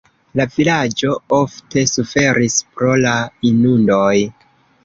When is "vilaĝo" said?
0.53-1.11